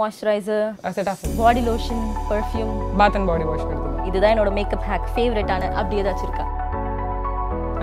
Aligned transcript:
Moisturiser 0.00 0.68
set 0.96 1.08
of 1.10 1.22
body 1.38 1.62
lotion 1.66 2.04
perfume 2.28 2.70
bath 3.00 3.16
and 3.18 3.28
body 3.30 3.44
wash 3.48 3.64
இதுதான் 4.08 4.32
என்னோட 4.34 4.50
makeup 4.58 4.84
hack 4.90 5.08
ஃபேவரட்டான 5.14 5.68
அப்படி 5.80 5.96
ஏதாச்சும் 6.02 6.26
இருக்கா? 6.28 6.44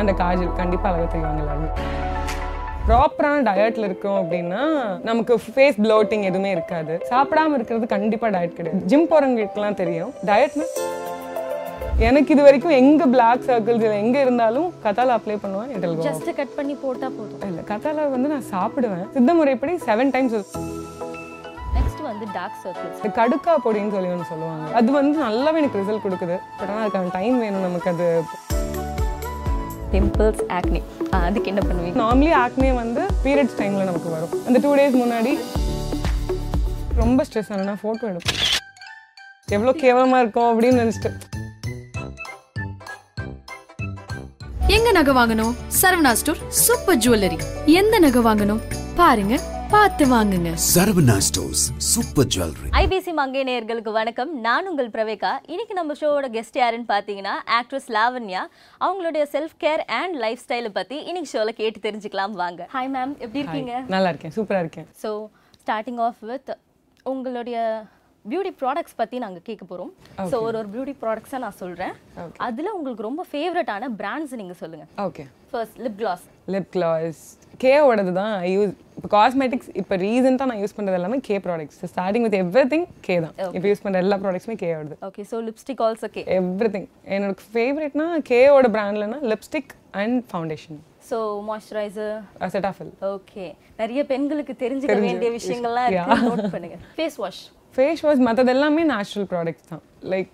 அந்த 0.01 0.11
காஜல் 0.21 0.49
கண்டிப்பாக 0.59 0.89
அழகாக 0.91 1.09
தெரிவாங்க 1.13 1.41
எல்லாருமே. 1.43 1.69
ப்ராப்பரான 2.87 3.43
டயட்டில் 3.49 3.85
இருக்கோம் 3.89 4.17
அப்படின்னா 4.21 4.61
நமக்கு 5.09 5.35
ஃபேஸ் 5.43 5.77
ப்ளோட்டிங் 5.85 6.25
எதுவுமே 6.29 6.53
இருக்காது. 6.57 6.95
சாப்பிடாம 7.11 7.53
இருக்கிறது 7.59 7.91
கண்டிப்பாக 7.93 8.31
டயட் 8.37 8.57
கிடையாது. 8.61 8.81
ஜிம் 8.93 9.07
போகிறவங்களுக்குலாம் 9.11 9.79
தெரியும். 9.83 10.11
டயட்னா 10.31 10.67
எனக்கு 12.07 12.33
இது 12.37 12.41
வரைக்கும் 12.47 12.75
எங்கே 12.81 13.07
பிளாக் 13.13 13.47
சர்க்கிள்ஸ் 13.51 13.85
இல்லை 13.85 14.01
எங்கே 14.05 14.19
இருந்தாலும் 14.25 14.67
கத்தால 14.87 15.15
அப்ளை 15.19 15.37
பண்ணுவேன் 15.45 16.03
ஜஸ்ட் 16.09 16.33
கட் 16.41 16.57
பண்ணி 16.57 16.75
போட்டா 16.85 17.09
போதும். 17.19 17.45
இல்லை 17.51 17.63
கத்தால 17.71 18.09
வந்து 18.17 18.33
நான் 18.35 18.49
சாப்பிடுவேன். 18.55 19.07
சித்த 19.17 19.37
முறைப்படி 19.41 19.75
செவன் 19.89 20.13
டைம்ஸ் 20.17 20.37
வந்து 22.19 22.33
டார்க் 22.37 22.61
சர்க்கிள்ஸ் 22.63 22.99
இந்த 22.99 23.09
கடுக்கா 23.17 23.53
பொடின்னு 23.65 23.93
சொல்லி 23.95 24.09
ஒன்று 24.13 24.29
சொல்லுவாங்க. 24.31 24.65
அது 24.79 24.89
வந்து 24.99 25.17
நல்லாவே 25.25 25.59
எனக்கு 25.61 25.79
ரிசல்ட் 25.81 26.05
கொடுக்குது. 26.05 26.35
பட் 26.59 26.69
ஆனால் 26.71 26.83
அதுக்கான 26.85 27.11
டைம் 27.17 27.37
வேணும் 27.43 27.65
நமக்கு 27.67 27.89
அது. 27.93 28.07
பிம்பிள்ஸ் 29.93 30.41
ஆக்னி 30.57 30.81
அதுக்கு 31.19 31.49
என்ன 31.51 31.61
பண்ணுவீங்க? 31.67 31.97
நார்மலி 32.01 32.31
ஆக்னே 32.41 32.71
வந்து 32.79 33.01
பீரியட்ஸ் 33.25 33.57
டைமில் 33.59 33.89
நமக்கு 33.89 34.09
வரும். 34.15 34.33
அந்த 34.47 34.57
டூ 34.63 34.71
டேஸ் 34.79 34.97
முன்னாடி 35.03 35.33
ரொம்ப 37.01 37.25
ஸ்ட்ரெஸ் 37.27 37.51
ஆனா 37.57 37.75
ஃபோட்டோ 37.83 38.05
எடுப்பேன். 38.11 38.41
எவ்வளோ 39.57 39.73
கேவலமாக 39.83 40.23
இருக்கும் 40.23 40.49
அப்படின்னு 40.51 40.81
நினச்சிட்டு. 40.83 41.11
எங்க 44.77 44.89
நகை 44.97 45.13
வாங்கணும்? 45.19 45.53
சரவணா 45.81 46.11
ஸ்டோர் 46.21 46.41
சூப்பர் 46.65 46.99
ஜுவல்லரி 47.05 47.39
எந்த 47.81 47.95
நகை 48.07 48.21
வாங்கணும்? 48.27 48.61
பாருங்க. 48.99 49.35
பார்த்து 49.73 50.03
வாங்குங்க. 50.11 50.51
Saravana 50.73 51.15
stores 51.25 51.63
super 51.89 52.29
jewellery. 52.33 52.69
IBC 52.79 53.11
Mangai 53.19 53.41
நேயர்களுக்கு 53.49 53.91
வணக்கம். 53.97 54.31
நான் 54.45 54.67
உங்கள் 54.69 54.89
பிரவேகா. 54.95 55.31
இன்னைக்கு 55.53 55.73
நம்ம 55.79 55.95
ஷோவோட 55.99 56.27
கெஸ்ட் 56.35 56.57
யாருன்னு 56.61 56.87
பார்த்தீங்கன்னா 56.93 57.35
ஆக்ட்ரஸ் 57.57 57.89
லாவண்யா. 57.97 58.41
அவங்களுடைய 58.85 59.25
செல்ஃப் 59.33 59.55
கேர் 59.63 59.83
அண்ட் 59.99 60.17
லைஃப் 60.23 60.41
ஸ்டைலை 60.45 60.71
பற்றி 60.79 60.97
இன்னைக்கு 61.09 61.29
ஷோவில் 61.33 61.57
கேட்டு 61.61 61.83
தெரிஞ்சுக்கலாம் 61.85 62.35
வாங்க. 62.41 62.67
ஹாய் 62.75 62.91
மேம் 62.95 63.13
எப்படி 63.25 63.41
இருக்கீங்க? 63.43 63.75
நல்லா 63.95 64.11
இருக்கேன். 64.13 64.35
சூப்பராக 64.39 64.65
இருக்கேன். 64.65 64.89
ஸோ 65.03 65.11
ஸ்டார்டிங் 65.61 66.01
ஆஃப் 66.07 66.23
வித் 66.31 66.51
உங்களுடைய 67.13 67.59
பியூட்டி 68.25 68.53
ப்ராடக்ட்ஸ் 68.63 68.97
பற்றி 69.01 69.17
நாங்கள் 69.25 69.45
கேட்க 69.49 69.63
போகிறோம் 69.67 69.91
ஸோ 70.31 70.35
ஒரு 70.47 70.57
ஒரு 70.61 70.69
பியூட்டி 70.73 70.95
ப்ராடக்ட்ஸாக 71.03 71.43
நான் 71.45 71.59
சொல்கிறேன் 71.61 71.93
அதில் 72.47 72.75
உங்களுக்கு 72.79 73.07
ரொம்ப 73.09 73.21
ஃபேவரட்டான 73.31 73.91
பிராண்ட்ஸ் 74.01 74.35
நீங்கள் 74.41 74.59
சொல்லுங்கள் 74.63 74.89
okay 75.07 75.25
first 75.51 75.79
lip 75.85 75.99
gloss 76.01 76.25
lip 76.53 76.71
gloss 76.75 77.21
கேவோடது 77.63 78.11
தான் 78.19 78.33
யூஸ் 78.53 78.73
இப்போ 78.97 79.09
காஸ்மெட்டிக்ஸ் 79.15 79.69
இப்போ 79.81 79.95
ரீசெண்டாக 80.03 80.47
நான் 80.49 80.61
யூஸ் 80.63 80.75
பண்ணுறது 80.77 80.97
எல்லாமே 80.99 81.17
K 81.27 81.35
products 81.45 81.79
starting 81.91 82.25
with 82.27 82.37
everything 82.73 82.85
K 83.07 83.15
தான். 83.25 83.33
இப்போ 83.55 83.67
யூஸ் 83.71 83.83
பண்ணுற 83.85 84.03
எல்லா 84.05 84.17
ப்ராடக்ட்ஸுமே 84.23 84.57
கேவோடது 84.63 84.95
okay 85.09 85.23
so 85.31 85.39
lipstick 85.49 85.81
also 85.87 86.09
K 86.15 86.23
everything 86.75 86.87
என்னோட 87.15 87.35
ஃபேவரட்னா 87.47 88.07
கேவோட 88.31 88.69
பிராண்ட்லனா 88.77 89.19
lipstick 89.33 89.71
and 90.01 90.17
foundation 90.31 90.79
so 91.09 91.17
moisturiser 91.49 92.15
Cetaphil 92.55 92.91
okay 93.13 93.45
நிறைய 93.81 94.01
பெண்களுக்கு 94.11 94.55
தெரிஞ்சுக்க 94.63 94.97
வேண்டிய 95.07 95.29
விஷயங்கள்லாம் 95.37 95.87
இருக்கு. 95.89 96.17
நோட் 96.29 96.53
பண்ணுங்க. 96.55 96.77
ஃபேஸ் 96.97 97.17
வாஷ் 97.23 97.41
ஃபேஸ் 97.75 98.01
வாஷ் 98.05 98.23
மற்றது 98.27 98.51
எல்லாமே 98.55 98.83
நேச்சுரல் 98.91 99.27
ப்ராடக்ட்ஸ் 99.31 99.69
தான் 99.71 99.83
லைக் 100.13 100.33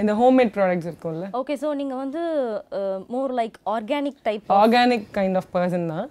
இந்த 0.00 0.12
ஹோம்மேட் 0.20 0.52
ப்ராடக்ட்ஸ் 0.56 0.88
இருக்கும்ல. 0.90 1.26
ஓகே 1.40 1.54
ஸோ 1.62 1.68
நீங்க 1.80 1.94
வந்து 2.02 2.22
more 3.14 3.32
like 3.40 3.56
organic 3.74 4.18
type 4.28 4.52
organic 4.60 5.06
kind 5.18 5.38
of 5.40 5.48
person 5.56 5.86
தான். 5.94 6.08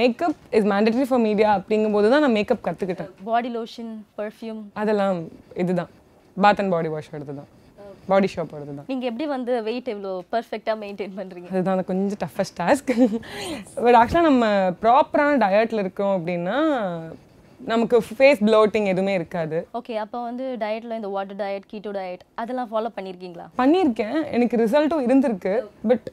Makeup 0.00 0.40
is 0.58 0.66
mandatory 0.72 1.06
for 1.10 1.22
media 1.28 1.50
அப்படிங்கும்போது 1.58 2.08
தான் 2.14 2.24
நான் 2.24 2.36
மேக்கப் 2.38 2.64
கற்றுக்கிட்டேன் 2.66 3.12
பாடி 3.28 3.52
லோஷன் 3.58 3.92
பர்ஃப்யூம் 4.18 4.60
அதெல்லாம் 4.82 5.20
இதுதான். 5.62 5.92
பாத் 6.36 6.60
அண்ட் 6.62 6.72
பாடி 6.74 6.90
வாஷ் 6.94 7.14
எடுத்து 7.18 7.36
தான் 7.40 7.48
பாடி 8.10 8.28
ஷாப் 8.32 8.52
எடுத்து 8.56 8.74
தான் 8.78 8.88
நீங்க 8.90 9.04
எப்படி 9.10 9.24
வந்து 9.36 9.54
வெயிட் 9.68 9.88
எவ்வளோ 9.94 10.12
பர்ஃபெக்டாக 10.34 10.76
மெயின்டைன் 10.82 11.16
பண்றீங்க? 11.20 11.48
அதுதான் 11.52 11.88
கொஞ்சம் 11.90 12.20
டஃபஸ்ட் 12.24 12.56
டாஸ்க் 12.60 12.92
பட் 13.84 13.98
ஆக்சுவலாக 14.00 14.28
நம்ம 14.28 14.44
ப்ராப்பரான 14.84 15.40
டயட்டில் 15.44 15.82
இருக்கோம் 15.84 16.14
அப்படின்னா 16.18 16.58
நமக்கு 17.70 17.96
ஃபேஸ் 18.06 18.40
ப்ளோட்டிங் 18.46 18.86
எதுவுமே 18.90 19.12
இருக்காது. 19.18 19.58
ஓகே 19.78 19.94
அப்போ 20.02 20.18
வந்து 20.26 20.44
டயட்ல 20.62 20.96
இந்த 20.98 21.08
வாட்டர் 21.14 21.38
டயட் 21.40 21.66
கீட்டோ 21.72 21.90
டயட் 21.96 22.22
அதெல்லாம் 22.40 22.68
ஃபாலோ 22.72 22.90
பண்ணியிருக்கீங்களா 22.96 23.46
பண்ணியிருக்கேன் 23.60 24.18
எனக்கு 24.36 24.60
ரிசல்ட்டும் 24.62 25.04
இருந்திருக்கு. 25.06 25.54
பட் 25.90 26.06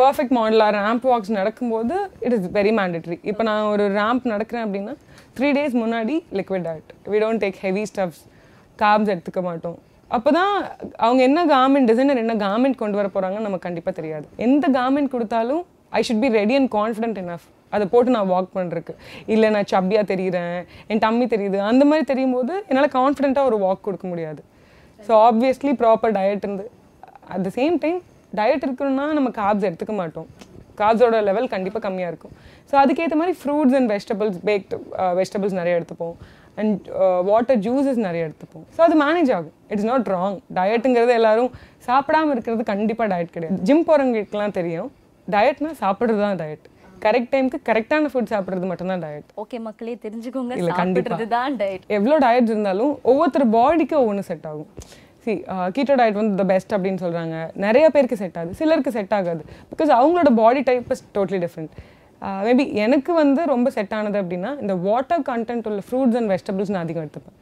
பர்ஃபெக்ட் 0.00 0.34
மாடலாக 0.38 0.72
ரேம்ப் 0.78 1.06
வாக்ஸ் 1.10 1.32
நடக்கும்போது 1.38 1.96
இட் 2.26 2.36
இஸ் 2.38 2.48
வெரி 2.58 2.72
மேண்டட்ரி 2.80 3.18
இப்போ 3.32 3.44
நான் 3.50 3.68
ஒரு 3.74 3.86
ரேம்ப் 4.00 4.26
நடக்கிறேன் 4.34 4.66
அப்படின்னா 4.66 4.94
த்ரீ 5.38 5.50
டேஸ் 5.58 5.76
முன்னாடி 5.82 6.16
liquid 6.40 6.66
diet 6.68 6.92
we 7.14 7.20
don't 7.24 7.42
take 7.44 7.58
heavy 7.66 7.84
stuffs 7.92 8.22
carbs 8.82 9.12
எடுத்துக்க 9.14 9.42
மாட்டோம். 9.48 9.78
அப்போ 10.16 10.30
தான் 10.40 10.54
அவங்க 11.04 11.20
என்ன 11.28 11.40
கார்மெண்ட் 11.56 11.88
டிசைனர் 11.90 12.22
என்ன 12.22 12.34
கார்மெண்ட் 12.46 12.82
கொண்டு 12.82 12.98
வர 13.00 13.08
போகிறாங்கன்னு 13.14 13.48
நமக்கு 13.48 13.66
கண்டிப்பாக 13.68 13.94
தெரியாது. 14.00 14.26
எந்த 14.46 14.64
கார்மெண்ட் 14.78 15.14
கொடுத்தாலும் 15.16 15.62
I 15.98 16.02
should 16.08 16.24
be 16.24 16.30
ready 16.40 16.54
and 16.60 16.70
confident 16.78 17.20
enough. 17.22 17.44
அதை 17.74 17.84
போட்டு 17.94 18.14
நான் 18.16 18.30
வாக் 18.34 18.50
பண்ணுறதுக்கு 18.58 18.94
இல்லை 19.34 19.50
நான் 19.56 19.68
சப்பியாக 19.72 20.04
தெரிகிறேன் 20.12 20.58
என் 20.92 21.02
டம்மி 21.04 21.26
தெரியுது 21.34 21.58
அந்த 21.70 21.84
மாதிரி 21.90 22.06
தெரியும் 22.12 22.34
போது 22.36 22.54
என்னால் 22.68 22.92
கான்ஃபிடென்ட்டாக 22.98 23.50
ஒரு 23.50 23.58
வாக் 23.64 23.84
கொடுக்க 23.88 24.06
முடியாது. 24.12 24.42
ஸோ 25.06 25.12
ஆப்வியஸ்லி 25.28 25.74
ப்ராப்பர் 25.82 26.14
டயட் 26.18 26.44
இருந்து 26.46 26.66
at 27.34 27.44
the 27.48 27.52
same 27.58 27.76
time 27.84 28.00
diet 28.38 28.64
இருக்கணும்னா 28.66 29.06
நம்ம 29.18 29.30
கார்ப்ஸ் 29.40 29.66
எடுத்துக்க 29.68 29.94
மாட்டோம். 30.02 30.28
காப்ஸோட 30.80 31.16
லெவல் 31.30 31.48
கண்டிப்பாக 31.54 31.82
கம்மியாக 31.86 32.12
இருக்கும். 32.12 32.34
ஸோ 32.68 32.74
அதுக்கேற்ற 32.82 33.16
மாதிரி 33.22 33.34
fruits 33.40 33.74
and 33.78 33.90
vegetables 33.94 34.38
baked 34.48 34.76
vegetables 35.18 35.56
நிறைய 35.58 35.78
எடுத்துப்போம். 35.78 36.14
அண்ட் 36.60 36.86
வாட்டர் 37.28 37.60
ஜூஸஸ் 37.64 38.00
நிறைய 38.06 38.22
எடுத்துப்போம். 38.28 38.64
ஸோ 38.76 38.80
அது 38.86 38.96
மேனேஜ் 39.02 39.30
ஆகும். 39.36 39.54
இட்ஸ் 39.72 39.88
நாட் 39.90 40.08
ராங் 40.14 40.38
டயட்டுங்கிறது 40.58 41.12
எல்லாரும் 41.20 41.50
சாப்பிடாம 41.88 42.32
இருக்கிறது 42.34 42.64
கண்டிப்பாக 42.72 43.08
டயட் 43.12 43.32
கிடையாது. 43.36 43.58
ஜிம் 43.68 43.86
போகிறவங்களுக்குலாம் 43.88 44.56
தெரியும். 44.58 44.90
டயட்னா 45.34 45.72
சாப்பிட்றது 45.82 46.22
தான் 46.26 46.40
டயட் 46.42 46.66
கரெக்ட் 47.04 47.30
டைமுக்கு 47.34 47.58
கரெக்டான 47.68 48.10
ஃபுட் 48.12 48.32
சாப்பிட்றது 48.32 48.66
மட்டும்தான் 48.70 49.02
டயட் 49.04 49.30
ஓகே 49.42 49.58
மக்களே 49.68 49.94
தெரிஞ்சுக்கோங்க. 50.04 50.52
இல்ல, 50.60 50.72
கண்டிப்பா. 50.80 51.08
சாப்பிட்றது 51.08 51.26
தான் 51.36 51.56
டயட் 51.60 51.86
எவ்வளோ 51.96 52.18
டயட்ஸ் 52.24 52.52
இருந்தாலும் 52.52 52.92
ஒவ்வொருத்தர் 53.10 53.46
பாடிக்கு 53.56 53.96
ஒவ்வொன்று 54.02 54.24
செட் 54.30 54.46
ஆகும். 54.50 54.68
சி 55.24 55.32
கீட்டோ 55.76 55.94
டயட் 56.00 56.20
வந்து 56.20 56.38
த 56.42 56.44
பெஸ்ட் 56.52 56.72
அப்படின்னு 56.76 57.00
சொல்கிறாங்க 57.04 57.36
நிறைய 57.64 57.86
பேருக்கு 57.94 58.20
செட் 58.22 58.38
ஆகுது. 58.40 58.54
சிலருக்கு 58.60 58.92
செட் 58.98 59.14
ஆகாது. 59.18 59.42
பிகாஸ் 59.72 59.92
அவங்களோட 59.98 60.30
body 60.42 60.62
type 60.70 60.92
is 60.96 61.04
totally 61.16 61.40
different 61.46 61.74
maybe 62.46 62.64
எனக்கு 62.84 63.12
வந்து 63.22 63.42
ரொம்ப 63.52 63.68
செட் 63.76 63.94
ஆனது 63.98 64.18
அப்படின்னா 64.22 64.50
இந்த 64.64 64.74
வாட்டர் 64.88 65.22
கண்டென்ட் 65.30 65.66
உள்ள 65.70 65.80
ஃப்ரூட்ஸ் 65.86 66.18
அண்ட் 66.20 66.30
வெஜிடபிள்ஸ் 66.32 66.72
நான் 66.74 66.84
அதிகம் 66.86 67.04
எடுத்துப்பேன். 67.04 67.36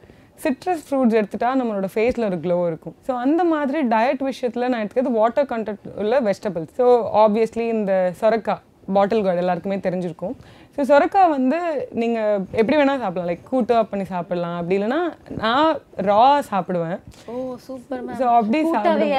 சிட்ரஸ் 0.45 0.85
ஃப்ரூட்ஸ் 0.87 1.17
எடுத்துட்டா 1.21 1.49
நம்மளோட 1.61 1.89
ஃபேஸில் 1.95 2.27
ஒரு 2.29 2.39
க்ளோ 2.45 2.57
இருக்கும். 2.71 2.95
ஸோ 3.07 3.13
அந்த 3.25 3.43
மாதிரி 3.53 3.81
டயட் 3.95 4.23
விஷயத்தில் 4.31 4.69
நான் 4.71 4.81
எடுத்துக்கிறது 4.83 5.13
வாட்டர் 5.21 5.49
கண்டென்ட் 5.53 5.87
உள்ள 6.03 6.21
வெஜிடபிள்ஸ் 6.29 6.73
ஸோ 6.81 6.87
ஆப்வியஸ்லி 7.25 7.67
இந்த 7.77 7.95
சொரக்காய் 8.21 8.63
பாட்டில் 8.97 9.25
கார்டு 9.27 9.43
எல்லாருக்குமே 9.45 9.79
தெரிஞ்சிருக்கும். 9.87 10.35
ஸோ 10.75 10.81
சொரக்காய் 10.91 11.33
வந்து 11.37 11.59
நீங்கள் 12.03 12.45
எப்படி 12.61 12.77
வேணால் 12.81 13.03
சாப்பிடலாம். 13.03 13.29
லைக் 13.31 13.49
கூட்டாக 13.51 13.83
பண்ணி 13.91 14.05
சாப்பிடலாம். 14.13 14.57
அப்படி 14.61 14.77
இல்லைன்னா 14.79 15.01
நான் 15.43 15.81
ரா 16.11 16.23
சாப்பிடுவேன். 16.51 16.99
ஓ 17.31 17.35
சூப்பர் 17.67 18.07
ஸோ 18.21 18.29
அப்படி 18.39 18.61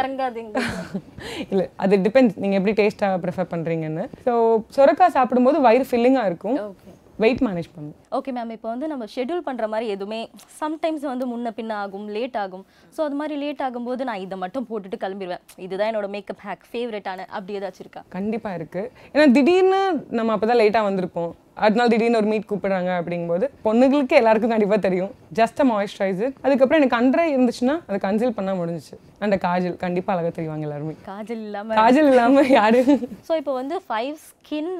இறங்காதுங்க. 0.02 0.64
இல்லை 1.52 1.68
அது 1.86 2.02
டிபெண்ட்ஸ் 2.08 2.40
நீங்கள் 2.44 2.60
எப்படி 2.62 2.76
டேஸ்ட்டாக 2.82 3.22
ப்ரிஃபர் 3.26 3.52
பண்ணுறீங்கன்னு 3.54 4.06
ஸோ 4.28 4.34
சொரக்காய் 4.78 5.16
சாப்பிடும்போது 5.18 5.60
வயிறு 5.68 5.88
ஃபில்லிங்காக 5.92 6.32
இருக்கும். 6.32 6.58
ஓகே 6.70 6.90
வெயிட் 7.24 7.42
மேனேஜ் 7.48 7.70
பண்ணும் 7.76 7.96
ஓகே 8.18 8.32
மேம் 8.38 8.54
இப்போ 8.56 8.68
வந்து 8.74 8.88
நம்ம 8.92 9.06
ஷெட்யூல் 9.16 9.44
பண்ணுற 9.48 9.68
மாதிரி 9.74 9.88
எதுவுமே 9.96 10.20
சம்டைம்ஸ் 10.62 11.06
வந்து 11.12 11.26
முன்ன 11.32 11.52
பின்ன 11.60 11.72
ஆகும் 11.84 12.08
லேட் 12.18 12.38
ஆகும். 12.44 12.64
ஸோ 12.96 13.00
அது 13.08 13.18
மாதிரி 13.22 13.36
லேட் 13.44 13.64
ஆகும்போது 13.68 14.08
நான் 14.10 14.24
இதை 14.26 14.38
மட்டும் 14.44 14.68
போட்டுட்டு 14.70 15.00
கிளம்பிடுவேன் 15.04 15.44
இதுதான் 15.66 15.90
என்னோட 15.92 16.10
மேக்கப் 16.16 16.44
ஹேக் 16.48 16.66
ஃபேவரட்டான 16.72 17.28
அப்படி 17.36 17.58
ஏதாச்சும் 17.60 17.86
இருக்கா? 17.86 18.04
கண்டிப்பாக 18.18 18.58
இருக்குது 18.60 18.90
ஏன்னா 19.14 19.28
திடீர்னு 19.38 19.82
நம்ம 20.20 20.34
அப்போ 20.36 20.48
தான் 20.52 20.62
லேட்டாக 20.62 20.90
வந்திருப்போம். 20.90 21.32
அதனால 21.58 21.88
திடீர்னு 21.94 22.20
ஒரு 22.20 22.30
மீட் 22.32 22.50
கூப்பிடுறாங்க 22.50 22.92
அப்படிங்கும்போது 23.00 23.46
பொண்ணுங்களுக்கு 23.66 24.16
எல்லாருக்கும் 24.20 24.54
கண்டிப்பாக 24.54 24.82
தெரியும். 24.88 25.12
ஜஸ்ட் 25.40 25.60
அ 25.64 25.66
மாய்ஸ்சரைசர் 25.72 26.34
அதுக்கப்புறம் 26.46 26.80
எனக்கு 26.82 26.98
அன்றே 27.00 27.26
இருந்துச்சுன்னா 27.34 27.76
அதை 27.88 27.98
கன்சில் 28.06 28.36
பண்ண 28.38 28.52
முடிஞ்சிச்சு. 28.60 28.96
அந்த 29.26 29.36
காஜல் 29.46 29.76
கண்டிப்பாக 29.84 30.14
அழகாக 30.16 30.34
தெரிவாங்க 30.38 30.66
எல்லாருமே. 30.68 30.94
காஜல் 31.10 31.44
இல்லாமல் 31.48 31.78
காஜல் 31.82 32.10
இல்லாமல் 32.12 32.50
யாரு? 32.60 32.80
ஸோ 33.28 33.34
இப்போ 33.42 33.54
வந்து 33.60 33.76
ஃபைவ் 33.88 34.16
ஸ்கின் 34.28 34.72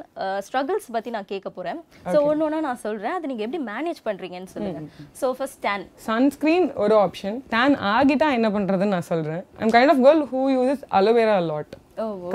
ஸ்ட்ரகிள்ஸ் 0.48 0.88
பற்றி 0.96 1.12
நான் 1.16 1.30
கேட்க 1.34 1.50
போகிறேன் 1.58 1.80
ஸோ 2.14 2.18
ஒன்று 2.30 2.46
ஒன்றா 2.48 2.62
நான் 2.70 2.82
சொல்கிறேன் 2.86 3.16
அதை 3.18 3.28
நீங்கள் 3.32 3.48
எப்படி 3.48 3.62
மேனேஜ் 3.72 4.02
பண்ணுறீங்கன்னு 4.08 4.54
சொல்லுங்கள் 4.56 4.88
ஸோ 5.22 5.30
ஃபர்ஸ்ட் 5.40 5.62
டேன் 5.68 5.86
சன்ஸ்க்ரீன் 6.10 6.68
ஒரு 6.86 6.96
ஆப்ஷன் 7.06 7.38
டேன் 7.56 7.78
ஆகிட்டா 7.94 8.30
என்ன 8.40 8.50
பண்ணுறதுன்னு 8.58 8.96
நான் 8.98 9.10
சொல்கிறேன் 9.14 9.44
I'm 9.64 9.76
kind 9.78 9.94
of 9.96 10.04
girl 10.08 10.24
who 10.34 10.44
uses 10.58 10.84
aloe vera 11.00 11.38
lot 11.52 11.76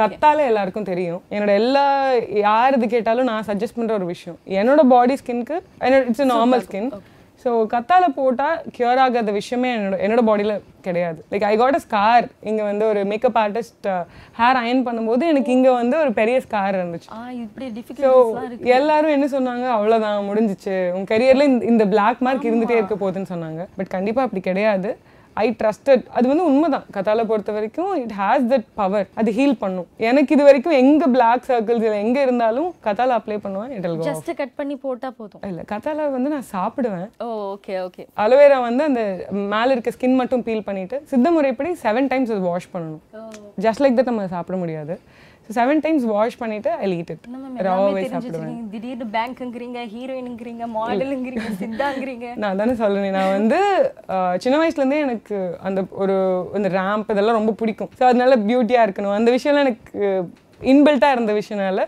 கத்தாலே 0.01 0.45
எல்லாருக்கும் 0.53 0.89
தெரியும். 0.93 1.21
என்னோட 1.35 1.53
எல்லா 1.63 1.85
யார் 2.47 2.77
இது 2.79 2.89
கேட்டாலும் 2.95 3.31
நான் 3.33 3.49
சஜஸ்ட் 3.51 3.79
பண்ற 3.81 3.95
ஒரு 4.01 4.09
விஷயம். 4.15 4.39
என்னோட 4.61 4.85
பாடி 4.95 5.17
ஸ்கின்க்கு 5.23 5.59
என்னோட 5.87 6.03
இட்ஸ் 6.11 6.33
நார்மல் 6.35 6.65
ஸ்கின் 6.69 6.91
ஸோ 7.43 7.51
கத்தால 7.73 8.05
போட்டால் 8.19 8.61
க்யூர் 8.77 9.01
ஆகாத 9.03 9.33
விஷயமே 9.39 9.69
என்னோட 9.75 9.97
என்னோட 10.05 10.23
பாடியில் 10.29 10.55
கிடையாது. 10.87 11.19
Like 11.33 11.45
I 11.51 11.53
got 11.61 11.77
a 11.79 11.81
scar 11.85 12.25
இங்கே 12.51 12.65
வந்து 12.69 12.85
ஒரு 12.93 13.01
மேக்கப் 13.11 13.39
ஆர்டிஸ்ட் 13.43 13.87
ஹேர் 14.39 14.59
அயன் 14.61 14.83
பண்ணும்போது 14.87 15.25
எனக்கு 15.33 15.51
இங்கே 15.57 15.73
வந்து 15.81 15.97
ஒரு 16.05 16.13
பெரிய 16.21 16.37
ஸ்கார் 16.47 16.79
இருந்துச்சு. 16.79 17.11
ஸோ 18.05 18.13
எல்லாரும் 18.79 19.15
என்ன 19.17 19.29
சொன்னாங்க? 19.37 19.67
அவ்வளோதான் 19.77 20.29
முடிஞ்சிச்சு. 20.31 20.77
உன் 20.99 21.11
கரியரில் 21.13 21.67
இந்த 21.73 21.87
பிளாக் 21.95 22.25
மார்க் 22.29 22.49
இருந்துகிட்டே 22.51 22.79
இருக்க 22.81 22.97
போகுதுன்னு 23.03 23.33
சொன்னாங்க. 23.35 23.63
பட் 23.81 23.93
கண்டிப்பாக 23.97 24.29
அப்படி 24.29 24.43
கிடையாது. 24.49 24.93
ஐ 25.43 25.47
ட்ரஸ்டட் 25.61 26.05
அது 26.17 26.27
வந்து 26.33 26.45
உண்மைதான். 26.51 26.87
கத்தால 26.97 27.25
பொறுத்த 27.31 27.51
வரைக்கும் 27.57 27.93
இட் 28.03 28.15
ஹேஸ் 28.21 28.47
தட் 28.53 28.67
பவர் 28.81 29.07
அது 29.21 29.31
ஹீல் 29.39 29.57
பண்ணும். 29.63 29.89
எனக்கு 30.09 30.35
இது 30.37 30.45
வரைக்கும் 30.49 30.77
எங்கே 30.83 31.09
பிளாக் 31.17 31.45
சர்க்கிள்ஸ் 31.51 31.85
இல்லை 31.87 32.01
எங்கே 32.07 32.23
இருந்தாலும் 32.27 32.69
கத்தால 32.87 33.17
அப்ளை 33.19 33.39
பண்ணுவேன் 33.45 33.73
இட் 33.77 33.89
ஜஸ்ட் 34.09 34.31
கட் 34.41 34.55
பண்ணி 34.61 34.77
போட்டா 34.85 35.11
போதும். 35.19 35.43
இல்லை 35.51 35.65
கத்தால 35.73 36.09
வந்து 36.17 36.33
நான் 36.37 36.49
சாப்பிடுவேன். 36.57 37.09
ஓகே 37.55 37.77
ஓகே 37.87 38.05
அலோவேரா 38.25 38.61
வந்து 38.69 38.85
அந்த 38.91 39.03
மேலே 39.55 39.71
இருக்க 39.77 39.93
ஸ்கின் 39.99 40.19
மட்டும் 40.23 40.45
பீல் 40.49 40.67
பண்ணிட்டு 40.71 40.99
சித்த 41.13 41.31
முறைப்படி 41.37 41.73
செவன் 41.87 42.11
டைம்ஸ் 42.15 42.33
அது 42.37 42.45
வாஷ் 42.51 42.73
பண்ணணும். 42.75 43.03
ஜஸ்ட் 43.67 43.83
லைக் 43.85 43.99
தட் 44.01 44.13
நம்ம 44.13 44.27
சாப்பிட 44.37 44.59
முடியாது. 44.65 44.97
ஸோ 45.47 45.53
செவன் 45.59 45.81
டைம்ஸ் 45.83 46.05
வாஷ் 46.13 46.39
பண்ணிட்டு 46.41 46.71
ஐ 46.85 46.87
ஈட் 46.99 47.11
இட் 47.15 47.27
ராவே 47.67 48.03
சாப்பிடுவேன் 48.13 48.55
திடீர்னு 48.73 49.07
பேங்க்ங்கிறீங்க 49.17 49.81
ஹீரோயினுங்கிறீங்க 49.93 50.65
மாடலுங்கிறீங்க 50.77 51.51
சித்தாங்கிறீங்க. 51.61 52.27
நான் 52.45 52.59
தானே 52.61 52.75
சொல்லுவேன் 52.81 53.15
நான் 53.19 53.35
வந்து 53.37 53.59
சின்ன 54.45 54.57
வயசுலேருந்தே 54.63 54.99
எனக்கு 55.07 55.37
அந்த 55.69 55.83
ஒரு 56.03 56.17
இந்த 56.61 56.71
ரேம்ப் 56.79 57.13
இதெல்லாம் 57.15 57.39
ரொம்ப 57.41 57.55
பிடிக்கும். 57.61 57.93
ஸோ 58.01 58.05
அதனால 58.11 58.39
பியூட்டியாக 58.49 58.87
இருக்கணும். 58.89 59.17
அந்த 59.19 59.31
விஷயம்லாம் 59.37 59.67
எனக்கு 59.69 60.03
இன்பில்ட்டாக 60.73 61.17
இருந்த 61.17 61.33
விஷயனால 61.41 61.87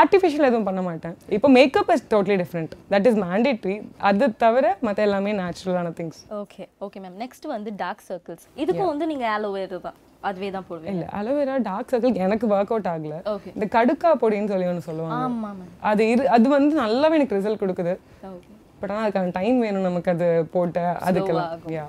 ஆர்டிஃபிஷியல் 0.00 0.48
எதுவும் 0.48 0.68
பண்ண 0.68 0.80
மாட்டேன். 0.88 1.16
இப்போ 1.36 1.48
makeup 1.58 1.90
is 1.94 2.06
totally 2.12 2.36
different 2.42 2.72
that 2.92 3.06
is 3.10 3.18
mandatory 3.26 3.76
அது 4.10 4.26
தவிர 4.44 4.66
மற்ற 4.86 5.00
எல்லாமே 5.08 5.32
நேச்சுரலான 5.42 5.92
things 5.98 6.20
okay 6.42 6.64
okay 6.86 7.00
ma'am 7.04 7.18
next 7.24 7.46
வந்து 7.56 7.72
டார்க் 7.82 8.04
சர்க்கிள்ஸ் 8.10 8.46
இதுக்கும் 8.62 8.90
வந்து 8.92 9.08
நீங்க 9.12 9.26
ஆலோவேரா 9.36 9.80
தான். 9.88 9.98
அதுவே 10.28 10.48
தான் 10.56 10.66
போடுவீங்க. 10.68 10.92
இல்லை 10.94 11.06
அலோவேரா 11.18 11.56
டார்க் 11.68 11.92
சர்க்கிள் 11.92 12.20
எனக்கு 12.26 12.46
ஒர்க் 12.54 12.72
அவுட் 12.74 12.88
ஆகல. 12.92 13.16
இந்த 13.56 13.66
கடுக்கா 13.76 14.10
பொடின்னு 14.22 14.52
சொல்லி 14.52 14.70
ஒன்று 14.70 14.88
சொல்லுவாங்க. 14.88 15.66
அது 15.90 16.04
இரு 16.12 16.28
அது 16.36 16.48
வந்து 16.56 16.74
நல்லாவே 16.84 17.18
எனக்கு 17.20 17.38
ரிசல்ட் 17.38 17.62
கொடுக்குது. 17.64 17.94
ஓகே 18.32 18.50
பட் 18.80 18.92
ஆனால் 18.94 19.04
அதுக்கான 19.06 19.34
டைம் 19.40 19.58
வேணும் 19.64 19.86
நமக்கு 19.88 20.10
அது 20.14 20.28
போட்டு 20.54 20.84
அதுக்கெல்லாம். 21.08 21.52
Yeah 21.76 21.84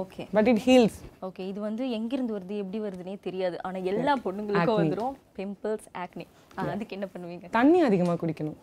okay 0.00 0.22
but 0.36 0.48
it 0.52 0.62
heals 0.66 0.98
okay 1.26 1.42
இது 1.50 1.58
வந்து 1.68 1.84
எங்கிருந்து 1.96 2.32
வருது 2.36 2.56
எப்படி 2.62 2.78
வருதுன்னே 2.84 3.16
தெரியாது. 3.26 3.56
ஆனா 3.66 3.78
எல்லா 3.92 4.14
பொண்ணுங்களுக்கும் 4.26 4.80
வந்துரும். 4.82 5.14
பிம்பிள்ஸ் 5.38 5.88
ஆக்னி 6.04 6.26
அதுக்கு 6.72 6.96
என்ன 6.98 7.08
பண்ணுவீங்க? 7.14 7.46
தண்ணி 7.58 7.80
அதிகமாக 7.88 8.18
குடிக்கணும். 8.22 8.58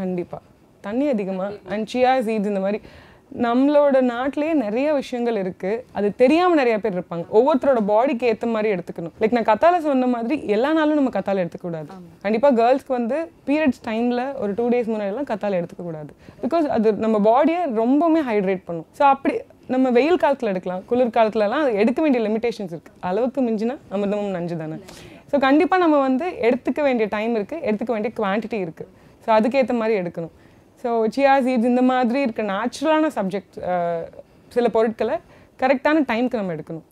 கண்டிப்பாக 0.00 0.42
தண்ணி 0.86 1.06
அதிகமாக 1.12 1.54
அண்ட் 1.74 1.86
சியா 1.92 2.10
சீட்ஸ் 2.26 2.50
இந்த 2.50 2.60
மாதிரி 2.64 2.78
நம்மளோட 3.46 3.96
நாட்டிலேயே 4.10 4.52
நிறைய 4.62 4.88
விஷயங்கள் 4.98 5.38
இருக்கு. 5.42 5.72
அது 5.98 6.08
தெரியாம 6.22 6.54
நிறைய 6.60 6.76
பேர் 6.84 6.96
இருப்பாங்க. 6.98 7.24
ஒவ்வொருத்தரோட 7.38 7.80
பாடிக்கு 7.90 8.28
ஏத்த 8.30 8.46
மாதிரி 8.54 8.68
எடுத்துக்கணும். 8.74 9.14
லைக் 9.20 9.36
நான் 9.36 9.48
கத்தால 9.50 9.78
சொன்ன 9.86 10.08
மாதிரி 10.14 10.36
எல்லா 10.56 10.70
நாளும் 10.78 10.98
நம்ம 11.00 11.12
கத்தால 11.16 11.42
எடுத்துக்க 11.44 11.66
கூடாது 11.66 11.90
கண்டிப்பா 12.24 12.50
கேர்ள்ஸ்க்கு 12.60 12.96
வந்து 12.98 13.18
பீரியட்ஸ் 13.48 13.84
டைம்ல 13.88 14.24
ஒரு 14.42 14.54
டூ 14.60 14.66
டேஸ் 14.74 14.90
முன்னாடி 14.92 15.12
எல்லாம் 15.14 15.28
கத்தால 15.32 15.58
எடுத்துக்க 15.60 15.84
கூடாது 15.90 16.10
பிகாஸ் 16.44 16.66
அது 16.78 16.92
நம்ம 17.04 17.20
பாடியை 17.28 17.62
ரொம்பவுமே 17.82 18.22
ஹைட்ரேட் 18.30 18.66
பண்ணும். 18.70 18.88
ஸோ 19.00 19.04
அப்படி 19.14 19.34
நம்ம 19.74 19.90
வெயில் 19.98 20.22
காலத்துல 20.24 20.52
எடுக்கலாம். 20.54 20.82
குளிர் 20.90 21.16
காலத்துலலாம் 21.16 21.64
அது 21.64 21.72
எடுக்க 21.82 21.98
வேண்டிய 22.02 22.22
லிமிடேஷன்ஸ் 22.26 22.72
இருக்கு. 22.74 22.92
அளவுக்கு 23.08 23.40
மிஞ்சினா 23.48 23.76
அமிர்தமும் 23.94 24.34
நஞ்சு 24.36 24.56
தானே. 24.62 24.78
ஸோ 25.30 25.38
கண்டிப்பா 25.46 25.76
நம்ம 25.84 25.96
வந்து 26.08 26.26
எடுத்துக்க 26.48 26.80
வேண்டிய 26.88 27.08
டைம் 27.16 27.34
இருக்கு. 27.38 27.56
எடுத்துக்க 27.68 27.92
வேண்டிய 27.96 28.12
குவான்டிட்டி 28.20 28.60
இருக்கு. 28.66 28.86
ஸோ 29.24 29.30
அதுக்கேற்ற 29.38 29.74
மாதிரி 29.80 29.94
எடுக்கணும். 30.02 30.34
ஸோ 30.82 30.90
சியா 31.14 31.34
சீட்ஸ் 31.46 31.70
இந்த 31.72 31.82
மாதிரி 31.92 32.20
இருக்க 32.26 32.42
நேச்சுரலான 32.52 33.10
சப்ஜெக்ட் 33.18 33.56
சில 34.54 34.68
பொருட்களை 34.76 35.16
கரெக்டான 35.62 36.02
டைம்க்கு 36.10 36.38
நம்ம 36.40 36.52
எடுக்கணும். 36.56 36.84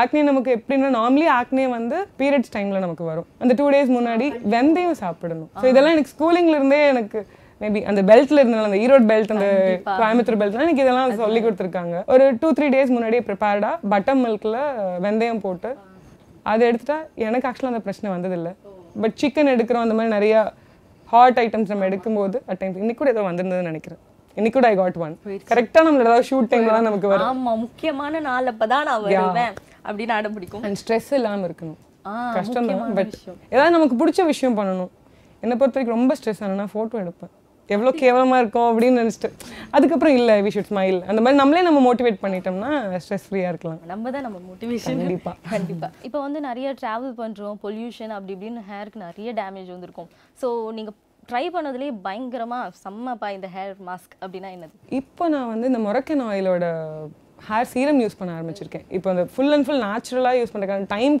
ஆக்னே 0.00 0.20
நமக்கு 0.28 0.50
எப்படின்னா 0.58 0.90
நார்மலி 0.98 1.26
ஆக்னே 1.38 1.64
வந்து 1.78 1.96
பீரியட்ஸ் 2.20 2.52
டைம்ல 2.54 2.78
நமக்கு 2.84 3.04
வரும். 3.08 3.26
அந்த 3.42 3.52
டூ 3.58 3.66
டேஸ் 3.74 3.90
முன்னாடி 3.96 4.26
வெந்தயம் 4.54 5.00
சாப்பிடணும். 5.02 5.50
ஸோ 5.62 5.64
இதெல்லாம் 5.72 5.94
எனக்கு 5.96 6.12
ஸ்கூலிங்ல 6.14 6.54
இருந்தே 6.60 6.80
எனக்கு 6.92 7.20
மேபி 7.60 7.80
அந்த 7.90 8.00
பெல்ட்ல 8.10 8.40
இருந்தனால 8.42 8.68
அந்த 8.70 8.80
ஈரோடு 8.84 9.06
பெல்ட் 9.10 9.34
அந்த 9.34 9.48
கோயம்புத்தூர் 10.00 10.40
பெல்ட்லாம் 10.42 10.66
எனக்கு 10.68 10.84
இதெல்லாம் 10.84 11.12
சொல்லி 11.22 11.40
கொடுத்துருக்காங்க. 11.44 11.96
ஒரு 12.14 12.24
டூ 12.40 12.48
த்ரீ 12.56 12.66
டேஸ் 12.74 12.94
முன்னாடியே 12.96 13.22
ப்ரிப்பேர்டா 13.28 13.72
பட்டர் 13.92 14.20
மில்க்ல 14.24 14.58
வெந்தயம் 15.06 15.42
போட்டு 15.46 15.72
அதை 16.52 16.62
எடுத்துட்டா 16.70 16.98
எனக்கு 17.26 17.48
ஆக்சுவலாக 17.50 17.74
அந்த 17.74 17.84
பிரச்சனை 17.86 18.10
வந்ததில்லை. 18.16 18.52
பட் 19.02 19.16
சிக்கன் 19.22 19.52
எடுக்கிறோம் 19.54 19.84
அந்த 19.86 19.96
மாதிரி 19.98 20.12
நிறைய 20.18 20.36
ஹாட் 21.12 21.38
ஐட்டம்ஸ் 21.42 21.70
நம்ம 21.72 21.86
எடுக்கும்போது 21.90 22.36
அட் 22.50 22.60
டைம்ஸ் 22.60 22.78
இன்னைக்கு 22.82 23.00
கூட 23.02 23.10
ஏதோ 23.14 23.22
வந்திருந்ததுன்னு 23.28 23.70
நினைக்கிறேன். 23.72 24.00
இன்னைக்கு 24.38 24.56
கூட 24.58 24.68
ஐ 24.72 24.76
காட் 24.80 24.98
ஒன் 25.04 25.14
கரெக்டாக 25.52 25.84
நம்மளோட 25.86 26.08
ஏதாவது 26.10 26.28
ஷூட் 26.30 26.50
டைம்ல 26.52 26.72
தான் 26.76 26.88
நமக்கு 26.88 27.08
வரும். 27.12 27.28
ஆமா 27.30 27.52
முக்கியமான 27.64 28.20
நாள் 28.28 28.50
அப்பதான் 28.52 28.86
நான் 28.88 29.02
வருவேன். 29.06 29.54
அப்படின்னு 29.88 30.14
அடம் 30.18 30.34
பிடிக்கும். 30.36 30.64
அண்ட் 30.66 30.78
ஸ்ட்ரெஸ் 30.82 31.10
இல்லாமல் 31.18 31.46
இருக்கணும். 31.48 31.80
கஷ்டம் 32.38 32.68
தான். 32.70 32.94
பட். 32.98 33.14
ஏதாவது 33.54 33.74
நமக்கு 33.76 33.96
பிடிச்ச 34.00 34.24
விஷயம் 34.32 34.58
பண்ணணும். 34.58 34.92
என்னை 35.42 35.56
பொறுத்த 35.60 35.78
வரைக்கும் 35.78 35.98
ரொம்ப 35.98 36.14
ஸ்ட்ரெஸ் 36.18 36.42
ஆனா 36.48 36.66
ஃபோட்டோ 36.74 36.96
எடுப்பேன். 37.04 37.32
எவ்வளோ 37.74 37.90
கேவலமாக 38.02 38.40
இருக்கும் 38.42 38.68
அப்படின்னு 38.70 39.00
நினச்சிட்டு. 39.02 39.28
அதுக்கப்புறம் 39.76 40.16
இல்லை 40.18 40.34
வி 40.44 40.50
ஷுட் 40.56 40.70
ஸ்மைல் 40.70 40.98
அந்த 41.10 41.20
மாதிரி 41.22 41.38
நம்மளே 41.40 41.62
நம்ம 41.68 41.80
மோட்டிவேட் 41.88 42.18
பண்ணிட்டோம்னா 42.24 42.70
ஸ்ட்ரெஸ் 43.04 43.26
ஃப்ரீயாக 43.28 43.52
இருக்கலாம். 43.52 43.80
நம்ம 43.92 44.10
தான் 44.16 44.24
நம்ம 44.28 44.38
மோட்டிவேஷன் 44.50 45.00
கண்டிப்பா. 45.02 45.32
கண்டிப்பா. 45.54 45.88
இப்போ 46.08 46.20
வந்து 46.26 46.40
நிறைய 46.48 46.70
டிராவல் 46.82 47.16
பண்றோம் 47.22 47.58
பொல்யூஷன் 47.66 48.14
அப்படி 48.18 48.34
இப்படின்னு 48.36 48.62
ஹேருக்கு 48.70 49.04
நிறைய 49.08 49.32
டேமேஜ் 49.40 49.74
வந்திருக்கும். 49.74 50.08
ஸோ 50.42 50.48
நீங்க 50.78 50.92
ட்ரை 51.30 51.44
பண்ணதுலேயே 51.54 51.92
பயங்கரமா 52.06 52.58
செம்மப்பா 52.82 53.28
இந்த 53.36 53.48
ஹேர் 53.56 53.74
மாஸ்க் 53.90 54.16
அப்படின்னா 54.24 54.50
என்னது? 54.56 54.74
இப்போ 55.00 55.24
நான் 55.34 55.50
வந்து 55.52 55.70
இந்த 55.72 55.80
மொரக்கன் 55.86 56.24
ஆயிலோட 56.30 56.66
ஹேர் 57.48 57.70
சீரம் 57.72 58.00
யூஸ் 58.02 58.18
பண்ண 58.20 58.30
ஆரம்பிச்சிருக்கேன். 58.38 58.86
இப்போ 58.96 59.08
அந்த 59.14 59.24
ஃபுல் 59.32 59.54
அண்ட் 59.56 59.66
ஃபுல் 59.68 59.84
நேச்சுரலாக 59.88 60.38
யூஸ் 60.40 60.52
பண்ணுறதுக்கான 60.52 60.88
டைம் 60.96 61.16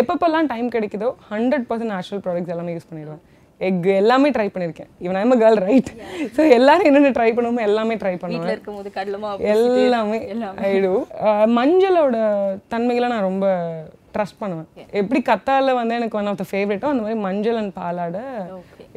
எப்பப்பெல்லாம் 0.00 0.46
டைம் 0.52 0.68
கிடைக்குதோ 0.74 1.08
ஹண்ட்ரட் 1.30 1.64
பர்சன்ட் 1.70 1.92
நேச்சுரல் 1.94 2.22
ப்ராடக்ட்ஸ் 2.26 2.52
எல்லாமே 2.54 2.74
யூஸ் 2.76 2.88
பண்ணிடுவேன். 2.90 3.22
எக் 3.68 3.86
எல்லாமே 4.00 4.28
ட்ரை 4.36 4.46
பண்ணியிருக்கேன் 4.52 4.90
இவன் 5.04 5.18
ஐம் 5.20 5.34
கேர்ள் 5.42 5.58
ரைட் 5.68 5.90
ஸோ 6.36 6.42
எல்லாரும் 6.58 6.88
என்னென்ன 6.88 7.10
ட்ரை 7.16 7.30
பண்ணுமோ 7.36 7.62
எல்லாமே 7.68 7.94
ட்ரை 8.02 8.14
பண்ணுவேன். 8.22 8.52
இருக்கும்போது 8.56 8.90
கடலமா 8.98 9.30
எல்லாமே. 9.54 10.20
ஆயிடு 10.66 10.92
மஞ்சளோட 11.58 12.16
தன்மைகளை 12.74 13.08
நான் 13.14 13.28
ரொம்ப 13.30 13.46
ட்ரஸ்ட் 14.14 14.40
பண்ணுவேன். 14.40 14.68
எப்படி 15.00 15.20
கத்தால 15.28 15.74
வந்து 15.80 15.96
எனக்கு 15.98 16.18
ஒன் 16.20 16.30
ஆஃப் 16.30 16.40
த 16.40 16.46
ஃபேவரட்டோ 16.52 16.88
அந்த 16.92 17.02
மாதிரி 17.04 17.20
மஞ்சள் 17.26 17.58
and 17.60 17.74
பாலாட. 17.80 18.18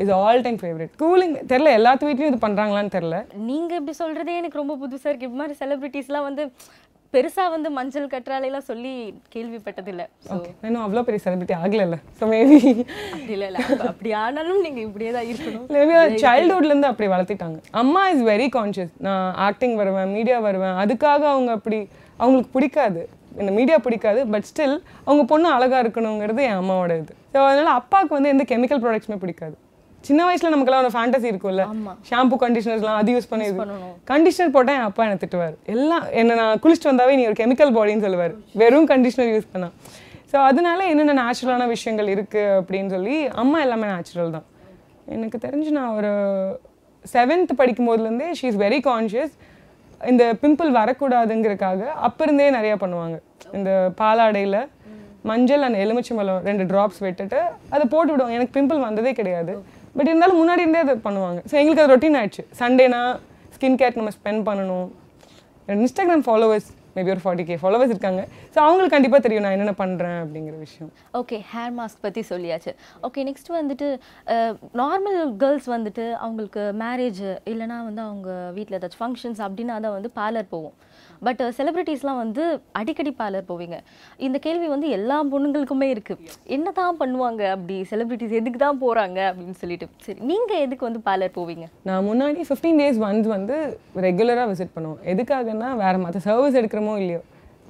Is 0.03 0.13
all 0.21 0.41
time 0.45 0.59
favourite 0.63 0.95
cooling 1.03 1.35
தெரில 1.51 1.75
எல்லாத்து 1.79 2.07
வீட்லயும் 2.07 2.31
இது 2.31 2.39
பண்றாங்களான்னு 2.47 2.95
தெரில 2.97 3.19
நீங்க 3.51 3.71
இப்படி 3.79 3.95
சொல்றதே 4.01 4.33
எனக்கு 4.41 4.61
ரொம்ப 4.61 4.75
புதுசா 4.81 5.07
இருக்கு. 5.11 5.29
இது 5.29 5.39
மாதிரி 5.41 5.55
செலிபிரிட்டிஸ்லாம் 5.61 6.27
வந்து 6.29 6.45
பெருசா 7.15 7.49
வந்து 7.49 7.69
மஞ்சள் 7.69 8.07
கற்றாழைலாம் 8.07 8.57
சொல்லி 8.57 8.93
கேள்விப்பட்டதில்ல. 9.35 10.03
ஓகே 10.29 10.49
இன்னும் 10.61 10.83
அவ்வளோ 10.85 11.01
பெரிய 11.01 11.23
செலிபிரிட்டி 11.23 11.55
ஆகலைல்ல. 11.63 11.97
ஸோ 12.19 12.23
மேபி 12.23 12.57
இல்லை 13.27 13.47
இல்லை. 13.47 13.61
அப்ப- 13.61 13.85
அப்படி 13.85 14.11
ஆனாலும் 14.11 14.61
நீங்க 14.61 14.79
இப்படியே 14.79 15.11
தான் 15.11 15.25
இருக்கணும். 15.25 15.65
மேபி 15.67 16.21
சைல்ட்ஹுட்லேருந்து 16.25 16.81
அப்படி 16.81 17.09
வளர்த்திட்டாங்க. 17.09 17.59
அம்மா 17.71 18.09
இஸ் 18.09 18.21
வெரி 18.21 18.49
கான்ஷியஸ் 18.53 18.93
நான் 18.97 19.33
ஆக்டிங் 19.35 19.75
வருவேன் 19.75 20.11
மீடியா 20.11 20.39
வருவேன். 20.39 20.73
அதுக்காக 20.73 21.23
அவங்க 21.25 21.51
அப்படி 21.51 21.87
அவங்களுக்கு 22.17 22.51
பிடிக்காது. 22.51 23.09
இந்த 23.37 23.51
மீடியா 23.51 23.77
பிடிக்காது 23.77 24.27
பட் 24.27 24.43
ஸ்டில் 24.43 24.75
அவங்க 25.03 25.23
பொண்ணு 25.23 25.49
அழகா 25.49 25.81
இருக்கணுங்கிறது 25.81 26.41
என் 26.41 26.59
அம்மாவோட 26.59 26.97
இது. 26.97 27.13
ஸோ 27.33 27.37
அதனால 27.45 27.69
அப்பாவுக்கு 27.69 28.21
வந்து 28.21 28.29
எந்த 28.29 28.43
கெமிக்கல் 28.43 28.81
ப்ராடக்ட்ஸுமே 28.81 29.17
பிடிக்காது. 29.17 29.55
சின்ன 30.07 30.21
வயசுல 30.27 30.51
நமக்கெல்லாம் 30.53 30.83
ஒரு 30.85 30.93
ஃபேண்டசி 30.95 31.27
இருக்கும்ல. 31.31 31.63
ஷாம்பு 32.09 32.35
கண்டிஷனர்ஸ்லாம் 32.43 32.97
அது 33.01 33.13
யூஸ் 33.15 33.29
பண்ணி 33.31 33.45
கண்டிஷனர் 34.11 34.53
போட்டால் 34.55 34.77
என் 34.79 34.87
அப்பா 34.89 35.03
என்னை 35.05 35.17
திட்டுவார். 35.23 35.55
எல்லாம் 35.75 36.05
என்ன 36.21 36.35
நான் 36.41 36.59
குளிச்சுட்டு 36.63 36.91
வந்தாவே 36.91 37.15
நீ 37.19 37.23
ஒரு 37.31 37.37
கெமிக்கல் 37.41 37.71
பாடின்னு 37.77 38.05
சொல்லுவார். 38.07 38.33
வெறும் 38.61 38.89
கண்டிஷனர் 38.91 39.31
யூஸ் 39.33 39.49
பண்ணா. 39.53 39.69
ஸோ 40.31 40.37
அதனால 40.49 40.79
என்னென்ன 40.91 41.15
நேச்சுரலான 41.21 41.67
விஷயங்கள் 41.75 42.11
இருக்கு 42.15 42.43
அப்படின்னு 42.59 42.91
சொல்லி 42.95 43.15
அம்மா 43.43 43.57
எல்லாமே 43.65 43.87
நேச்சுரல் 43.93 44.35
தான். 44.37 44.47
எனக்கு 45.15 45.37
தெரிஞ்சு 45.45 45.71
நான் 45.79 45.95
ஒரு 45.99 46.11
செவன்த் 47.13 47.51
படிக்கும் 47.59 47.87
போதுலேருந்தே 47.89 48.29
ஷீ 48.37 48.45
இஸ் 48.51 48.61
வெரி 48.65 48.79
கான்ஷியஸ் 48.89 49.33
இந்த 50.11 50.23
பிம்பிள் 50.41 50.71
வரக்கூடாதுங்கிறதுக்காக 50.79 51.81
அப்ப 52.07 52.25
இருந்தே 52.25 52.47
நிறைய 52.57 52.73
பண்ணுவாங்க. 52.83 53.17
இந்த 53.57 53.71
பாலாடையில் 53.99 54.59
மஞ்சள் 55.29 55.63
அண்ட் 55.67 55.79
எலுமிச்சம்பழம் 55.83 56.43
ரெண்டு 56.49 56.63
ட்ராப்ஸ் 56.71 56.99
விட்டுட்டு 57.05 57.39
அதை 57.73 57.83
போட்டு 57.93 58.11
விடுவாங்க 58.11 58.37
எனக்கு 58.37 58.55
பிம்பிள் 58.57 58.85
வந்ததே 58.87 59.13
கிடையாது. 59.19 59.53
பட் 59.97 60.09
இருந்தாலும் 60.11 60.39
முன்னாடி 60.41 60.63
இருந்தே 60.63 60.81
அதை 60.85 60.95
பண்ணுவாங்க. 61.07 61.39
ஸோ 61.49 61.55
எங்களுக்கு 61.61 61.83
அது 61.83 61.93
ரொட்டீன் 61.95 62.17
ஆயிடுச்சு. 62.19 62.43
சண்டேனா 62.61 63.01
ஸ்கின் 63.55 63.77
கேர் 63.81 63.99
நம்ம 63.99 64.13
ஸ்பெண்ட் 64.17 64.41
பண்ணணும். 64.49 64.87
இன்ஸ்டாகிராம் 65.83 66.25
ஃபாலோவர்ஸ் 66.27 66.69
மேபி 66.95 67.13
ஒரு 67.15 67.23
ஃபார்ட்டி 67.25 67.45
கே 67.49 67.57
ஃபாலோவர்ஸ் 67.63 67.93
இருக்காங்க. 67.95 68.21
ஸோ 68.53 68.59
அவங்களுக்கு 68.65 68.95
கண்டிப்பாக 68.95 69.21
தெரியும் 69.25 69.45
நான் 69.45 69.55
என்னென்ன 69.57 69.75
பண்ணுறேன் 69.83 70.19
அப்படிங்கிற 70.23 70.55
விஷயம். 70.65 70.91
ஓகே 71.21 71.39
ஹேர் 71.53 71.73
மாஸ்க் 71.79 72.03
பற்றி 72.07 72.23
சொல்லியாச்சு. 72.31 72.73
ஓகே 73.07 73.25
நெக்ஸ்ட் 73.29 73.51
வந்துட்டு 73.59 73.87
நார்மல் 74.81 75.19
கேர்ள்ஸ் 75.43 75.69
வந்துட்டு 75.75 76.05
அவங்களுக்கு 76.23 76.63
மேரேஜ் 76.83 77.23
இல்லைனா 77.53 77.79
வந்து 77.89 78.03
அவங்க 78.09 78.29
வீட்டில் 78.57 78.77
ஏதாச்சும் 78.79 79.03
ஃபங்க்ஷன்ஸ் 79.03 79.41
அப்படின்னா 79.47 79.77
தான் 79.85 79.97
வந்து 79.97 80.11
பார்லர் 80.19 80.51
போவோம். 80.55 80.75
பட் 81.25 81.41
செலிப்ரிட்டிஸ்லாம் 81.57 82.19
வந்து 82.23 82.43
அடிக்கடி 82.79 83.11
பார்லர் 83.19 83.45
போவீங்க. 83.49 83.77
இந்த 84.25 84.37
கேள்வி 84.45 84.67
வந்து 84.73 84.87
எல்லா 84.97 85.17
பொண்ணுங்களுக்குமே 85.31 85.87
இருக்குது 85.93 86.33
என்ன 86.55 86.71
தான் 86.79 86.99
பண்ணுவாங்க 87.01 87.41
அப்படி? 87.55 87.75
செலிப்ரிட்டிஸ் 87.91 88.35
எதுக்கு 88.39 88.59
தான் 88.63 88.79
போகிறாங்க 88.83 89.19
அப்படின்னு 89.29 89.55
சொல்லிட்டு. 89.61 89.87
சரி 90.05 90.19
நீங்கள் 90.31 90.61
எதுக்கு 90.65 90.87
வந்து 90.87 91.01
பார்லர் 91.07 91.33
போவீங்க? 91.37 91.65
நான் 91.89 92.05
முன்னாடி 92.09 92.41
ஃபிஃப்டீன் 92.49 92.79
டேஸ் 92.81 92.99
ஒன்ஸ் 93.07 93.29
வந்து 93.35 93.55
ரெகுலராக 94.07 94.47
விசிட் 94.51 94.73
பண்ணுவோம். 94.75 94.99
எதுக்காகன்னா 95.13 95.69
வேறு 95.83 95.99
மற்ற 96.05 96.21
சர்வீஸ் 96.27 96.59
எடுக்கிறோமோ 96.85 96.95
இல்லையோ 97.03 97.21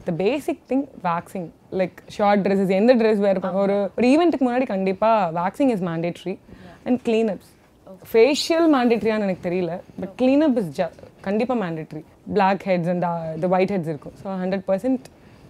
the 0.07 0.13
basic 0.23 0.61
thing 0.71 0.85
waxing 1.09 1.47
like 1.79 1.97
short 2.17 2.43
dresses 2.45 2.73
எந்த 2.79 2.91
ட்ரெஸ் 3.01 3.21
வேறு 3.27 3.41
ஒரு 3.63 3.75
ஒரு 3.97 4.07
ஈவெண்ட்டுக்கு 4.13 4.47
முன்னாடி 4.47 4.67
கண்டிப்பாக 4.75 5.31
waxing 5.41 5.71
is 5.75 5.83
mandatory 5.89 6.35
and 6.87 6.99
cleanups 7.07 7.51
facial 8.11 8.67
மேண்டேட்ரியான்னு 8.75 9.27
எனக்கு 9.27 9.45
தெரியல 9.49 9.73
பட் 10.01 10.13
க்ளீனப் 10.21 10.57
இஸ் 10.61 10.71
ஜ 10.79 10.89
கண்டிப்பாக 11.27 11.57
mandatory 11.63 12.01
black 12.37 12.63
heads 12.69 12.89
and 12.93 13.05
the 13.43 13.47
white 13.55 13.73
heads 13.75 13.91
இருக்கும். 13.93 14.15
So 14.21 14.27
hundred 14.43 14.65
percent 14.69 15.05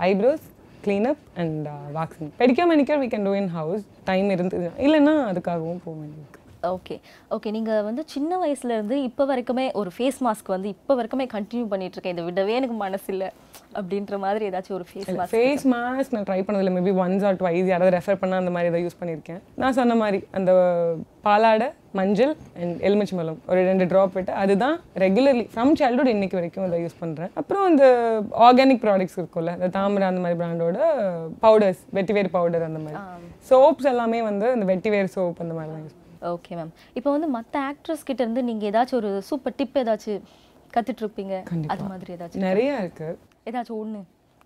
eyebrows 0.09 0.45
cleanup 0.85 1.21
and 1.41 1.67
waxing 1.99 2.31
pedicure 2.41 2.65
manicure 2.73 2.99
we 3.03 3.09
can 3.13 3.27
do 3.29 3.33
in 3.41 3.51
house 3.59 3.83
time 4.09 4.29
இருந்தது. 4.35 4.67
இல்லைன்னா 4.85 5.15
அதுக்காகவும் 5.31 5.83
போக 5.85 5.95
வேண்டியிருக்கு 6.01 6.41
okay 6.73 6.95
okay 7.35 7.49
நீங்கள் 7.55 7.85
வந்து 7.87 8.03
சின்ன 8.13 8.37
வயசுல 8.43 8.75
இருந்து 8.77 8.97
இப்போ 9.07 9.23
வரைக்குமே 9.31 9.65
ஒரு 9.81 9.91
ஃபேஸ் 9.95 10.19
மாஸ்க் 10.27 10.53
வந்து 10.55 10.69
இப்போ 10.75 10.95
வரைக்குமே 10.99 11.27
கண்டினியூ 11.35 11.67
பண்ணிட்டு 11.73 11.97
இருக்கேன் 11.97 12.15
இதை 12.15 12.25
விடவே 12.29 12.55
எனக்கு 12.59 12.77
மனசு 12.83 13.09
இல்லை 13.15 13.29
அப்படின்ற 13.79 14.17
மாதிரி 14.25 14.43
ஏதாச்சும் 14.49 14.77
ஒரு 14.79 14.85
ஃபேஸ் 14.89 15.09
மாஸ்க் 15.17 15.33
ஃபேஸ் 15.35 15.65
மாஸ்க் 15.73 16.13
நான் 16.15 16.27
ட்ரை 16.29 16.39
பண்ணதில்லை. 16.47 16.73
மேபி 16.77 16.93
ஒன்ஸ் 17.05 17.25
ஆர் 17.29 17.39
ட்வைஸ் 17.41 17.71
யாராவது 17.71 17.95
ரெஃபர் 17.97 18.21
பண்ண 18.21 18.41
அந்த 18.41 18.53
மாதிரி 18.55 18.69
ஏதாவது 18.71 18.85
யூஸ் 18.85 18.99
பண்ணியிருக்கேன். 19.01 19.41
நான் 19.63 19.77
சொன்ன 19.79 19.95
மாதிரி 20.03 20.19
அந்த 20.39 20.51
பாலாடை 21.27 21.67
மஞ்சள் 21.99 22.31
அண்ட் 22.61 22.79
எலுமிச்சம்பழம் 22.87 23.37
ஒரு 23.51 23.59
ரெண்டு 23.69 23.85
ட்ராப் 23.91 24.15
விட்டு 24.17 24.31
அதுதான் 24.43 24.75
ரெகுலர்லி 25.03 25.45
ஃப்ரம் 25.53 25.73
சைல்டுஹுட் 25.81 26.13
இன்னைக்கு 26.13 26.39
வரைக்கும் 26.39 26.65
அதை 26.67 26.79
யூஸ் 26.83 26.97
பண்ணுறேன் 27.03 27.31
அப்புறம் 27.41 27.65
இந்த 27.71 27.85
ஆர்கானிக் 28.47 28.81
ப்ராடக்ட்ஸ் 28.85 29.17
இருக்கும்ல 29.19 29.53
இந்த 29.59 29.69
தாமரை 29.77 30.07
அந்த 30.11 30.23
மாதிரி 30.23 30.39
பிராண்டோட 30.41 30.79
பவுடர்ஸ் 31.45 31.83
வெட்டிவேர் 31.97 32.33
பவுடர் 32.37 32.67
அந்த 32.69 32.81
மாதிரி. 32.85 32.97
சோப்ஸ் 33.51 33.89
எல்லாமே 33.93 34.21
வந்து 34.29 34.49
இந்த 34.57 34.67
வெட்டிவேர் 34.73 35.13
சோப் 35.15 35.43
அந்த 35.45 35.55
மாதிரி 35.59 35.71
தான் 35.75 35.85
யூஸ் 35.85 36.01
ஓகே 36.33 36.53
மேம் 36.59 36.71
இப்போ 36.97 37.09
வந்து 37.15 37.27
மற்ற 37.37 37.55
ஆக்ட்ரஸ் 37.71 38.05
கிட்ட 38.09 38.21
இருந்து 38.25 38.43
நீங்கள் 38.49 38.69
ஏதாச்சும் 38.71 38.99
ஒரு 39.01 39.11
சூப்பர் 39.29 39.55
டிப் 39.59 39.77
ஏதாச்சும் 39.81 40.21
கத்துட்டு 40.75 41.03
இருப்பீங்க 41.05 41.35
அது 41.73 41.83
மாதிரி 41.91 42.13
ஏதாச்சும் 42.17 42.45
நிறைய 42.49 42.71
இருக்குது 42.83 43.17
ஏதாச்சும் 43.49 43.79
ஒன்று 43.81 44.01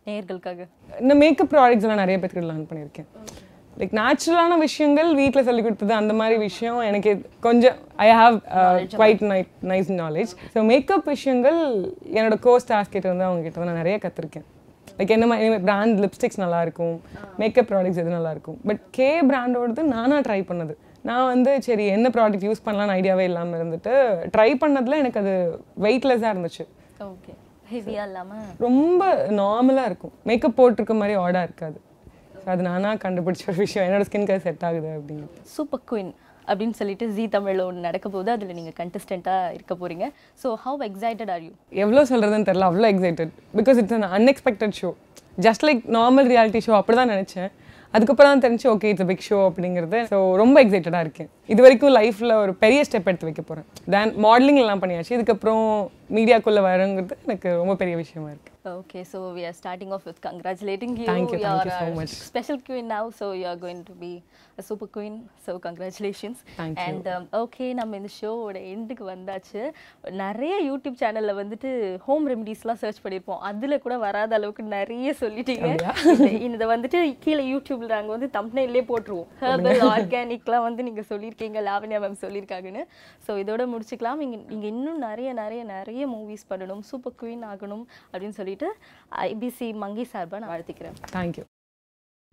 நேயர்களுக்காக? 0.07 0.61
இந்த 1.03 1.13
மேக்கப் 1.21 1.51
ப்ராடக்ட்ஸ் 1.53 1.85
எல்லாம் 1.85 2.01
நிறைய 2.03 2.17
பேருக்கு 2.21 2.49
லேர்ன் 2.49 2.67
பண்ணியிருக்கேன். 2.69 3.07
லைக் 3.79 3.93
நேச்சுரலான 3.99 4.53
விஷயங்கள் 4.65 5.09
வீட்டில் 5.19 5.45
சொல்லி 5.47 5.61
கொடுத்தது 5.65 5.93
அந்த 5.99 6.13
மாதிரி 6.19 6.35
விஷயம் 6.47 6.79
எனக்கு 6.89 7.11
கொஞ்சம் 7.47 7.75
I 8.05 8.07
have 8.21 8.37
quite 8.95 9.23
night 9.31 9.51
nice 9.71 9.91
knowledge 10.01 10.31
so 10.53 10.61
makeup 10.71 11.09
விஷயங்கள் 11.13 11.59
என்னோட 12.17 12.37
கோ 12.47 12.53
ஸ்டாஃப் 12.63 12.93
கிட்ட 12.95 13.05
இருந்து 13.09 13.27
அவங்க 13.29 13.43
கிட்ட 13.47 13.67
நான் 13.69 13.81
நிறைய 13.83 13.97
கற்றுருக்கேன் 14.05 14.47
லைக் 14.99 15.13
என்ன 15.15 15.25
மாதிரி 15.31 15.61
பிராண்ட் 15.67 15.99
லிப்ஸ்டிக்ஸ் 16.03 16.41
நல்லா 16.43 16.59
இருக்கும். 16.65 16.95
மேக்கப் 17.41 17.67
ப்ராடக்ட்ஸ் 17.69 18.01
எது 18.03 18.15
நல்லா 18.17 18.31
இருக்கும். 18.35 18.57
பட் 18.69 18.81
கே 18.97 19.09
பிராண்டோடது 19.29 19.83
நானாக 19.95 20.21
ட்ரை 20.27 20.39
பண்ணது. 20.49 20.73
நான் 21.07 21.29
வந்து 21.31 21.51
சரி 21.67 21.83
என்ன 21.95 22.07
ப்ராடக்ட் 22.15 22.45
யூஸ் 22.47 22.65
பண்ணலாம்னு 22.65 22.95
ஐடியாவே 22.99 23.25
இல்லாமல் 23.29 23.57
இருந்துட்டு 23.59 23.93
ட்ரை 24.35 24.49
பண்ணதில் 24.61 24.99
எனக்கு 25.01 25.21
அது 25.23 25.33
வெயிட்லெஸ்ஸாக 25.85 26.33
இருந்துச்சு. 26.33 26.63
ஓகே 27.11 27.33
ஹெவியாக 27.73 28.07
இல்லாமல் 28.09 28.47
ரொம்ப 28.65 29.03
நார்மலாக 29.41 29.89
இருக்கும். 29.91 30.13
மேக்கப் 30.29 30.57
போட்டிருக்க 30.57 30.95
மாதிரி 31.01 31.15
ஆடாக 31.25 31.47
இருக்காது. 31.49 31.77
ஸோ 32.41 32.47
அது 32.53 32.63
நானாக 32.69 32.97
கண்டுபிடிச்ச 33.05 33.45
ஒரு 33.51 33.59
விஷயம். 33.65 33.85
என்னோட 33.87 34.05
ஸ்கின் 34.09 34.27
கலர் 34.29 34.45
செட் 34.47 34.65
ஆகுது 34.69 34.89
அப்படிங்கிறது 34.97 35.45
சூப்பர் 35.55 35.85
குயின் 35.91 36.11
அப்படின்னு 36.49 36.75
சொல்லிட்டு 36.79 37.05
ஜி 37.15 37.23
தமிழில் 37.35 37.63
ஒன்று 37.67 37.85
நடக்க 37.87 38.05
போகுது. 38.13 38.29
அதில் 38.35 38.57
நீங்கள் 38.59 38.77
கண்டஸ்டண்ட்டாக 38.81 39.53
இருக்க 39.57 39.73
போகிறீங்க 39.81 40.05
so 40.43 40.49
how 40.65 40.83
excited 40.89 41.31
are 41.35 41.43
you 41.47 41.51
எவ்வளோ 41.85 42.03
சொல்கிறதுன்னு 42.11 42.49
தெரில 42.49 42.69
அவ்வளோ 42.71 42.89
excited 42.93 43.33
because 43.59 43.79
it's 43.81 43.97
an 43.97 44.09
unexpected 44.19 44.75
show 44.81 44.91
just 45.47 45.65
like 45.69 45.81
normal 45.97 46.29
reality 46.33 46.61
show 46.67 46.73
அப்படி 46.79 46.97
தான் 47.01 47.13
நினச்சேன். 47.15 47.51
அதுக்கப்புறம் 47.95 48.31
தான் 48.31 48.43
தெரிஞ்சு 48.45 48.67
ஓகே 48.75 48.89
இட்ஸ் 48.93 49.09
பிக் 49.11 49.25
ஷோ 49.29 49.37
அப்படிங்கிறது. 49.49 49.99
ஸோ 50.11 50.17
ரொம்ப 50.41 50.55
எக்ஸைட்டடாக 50.63 51.05
இருக்கேன். 51.05 51.29
இது 51.49 51.61
வரைக்கும் 51.61 51.95
லைஃப்பில் 51.95 52.39
ஒரு 52.41 52.53
பெரிய 52.63 52.81
ஸ்டெப் 52.87 53.09
எடுத்து 53.09 53.27
வைக்க 53.27 53.43
போகிறேன் 53.43 53.67
தென் 53.93 54.13
மாடலிங் 54.25 54.61
எல்லாம் 54.63 54.81
பண்ணியாச்சு 54.83 55.15
இதுக்கப்புறம் 55.17 55.63
மீடியாக்குள்ளே 56.09 56.61
வரங்கிறது 56.67 57.17
எனக்கு 57.25 57.49
ரொம்ப 57.55 57.75
பெரிய 57.81 57.97
விஷயமா 58.03 58.29
இருக்குது 58.29 58.55
Okay, 58.71 59.03
so 59.03 59.33
we 59.33 59.45
are 59.45 59.53
starting 59.53 59.91
off 59.91 60.05
with 60.05 60.21
congratulating 60.21 60.91
you. 60.97 61.05
Thank 61.05 61.31
you, 61.33 61.37
thank 61.37 61.59
You're 61.59 61.67
you 61.67 61.77
so 61.83 61.93
much. 61.93 62.11
Special 62.25 62.59
queen 62.59 62.87
now, 62.87 63.09
so 63.09 63.31
you 63.31 63.45
are 63.45 63.55
going 63.57 63.83
to 63.83 63.93
be 63.93 64.09
a 64.57 64.61
super 64.61 64.87
queen. 64.87 65.13
So 65.45 65.57
congratulations. 65.59 66.37
Thank 66.57 66.75
you. 66.75 66.83
And 66.85 67.05
um, 67.07 67.23
okay, 67.41 67.69
நம்ம 67.73 67.97
இந்த 67.97 68.11
ஷோவோட 68.15 68.57
எண்டுக்கு 68.73 69.05
வந்தாச்சு 69.11 69.61
நிறைய 70.21 70.55
YouTube 70.67 70.99
சேனல்ல 71.01 71.33
வந்துட்டு 71.39 71.69
home 72.07 72.27
ரெமடிஸ்லாம் 72.31 72.81
search 72.81 73.01
பண்ணியிருப்போம் 73.03 73.41
அதுல 73.49 73.77
கூட 73.77 73.97
வராத 73.97 74.35
அளவுக்கு 74.35 74.65
நிறைய 74.75 75.13
சொல்லிட்டீங்க 75.21 75.69
இந்த- 76.47 76.69
வந்துட்டு 76.73 77.01
கீழே 77.25 77.45
யூடியூப்ல 77.53 77.89
நாங்க 77.95 78.13
வந்து 78.15 78.29
தம்ப்னைல்லே 78.37 78.83
போட்டுருவோம் 78.91 79.29
ஹெர்பல் 79.43 79.83
ஆர்கானிக்லாம் 79.93 80.67
வந்து 80.67 80.83
நீங்க 80.83 81.05
சொல்லியிருக்கீங்க 81.09 81.37
லாவண்யா 81.67 81.99
மேம் 82.03 82.21
சொல்லியிருக்காங்கன்னு. 82.25 82.83
ஸோ 83.25 83.31
இதோட 83.43 83.61
முடிச்சுக்கலாம். 83.73 84.19
நீங்க 84.23 84.37
நீங்க 84.51 84.67
இன்னும் 84.73 84.99
நிறைய 85.07 85.29
நிறைய 85.33 85.61
நிறைய 85.75 86.07
மூவிஸ் 86.15 86.49
பண்ணணும். 86.51 86.83
சூப்பர் 86.89 87.17
குவீன் 87.21 87.45
ஆகணும் 87.51 87.85
அப்படின்னு 88.11 88.37
சொல்லிட்டு 88.41 88.69
ஐபிசி 89.29 89.69
மங்கி 89.85 90.05
சார்பாக 90.15 90.41
நான் 90.43 90.53
வாழ்த்திக்கிறேன். 90.55 90.99
தேங்க்யூ 91.15 91.45